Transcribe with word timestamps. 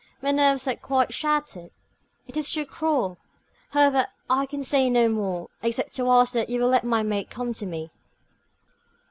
My 0.19 0.31
nerves 0.31 0.67
are 0.67 0.75
quite 0.75 1.13
shattered. 1.13 1.69
It 2.25 2.35
is 2.35 2.49
too 2.51 2.65
cruel. 2.65 3.19
However, 3.69 4.07
I 4.27 4.47
can 4.47 4.63
say 4.63 4.89
no 4.89 5.07
more, 5.09 5.49
except 5.61 5.93
to 5.97 6.09
ask 6.09 6.33
that 6.33 6.49
you 6.49 6.59
will 6.59 6.69
let 6.69 6.83
my 6.83 7.03
maid 7.03 7.29
come 7.29 7.53
to 7.53 7.67
me." 7.67 7.91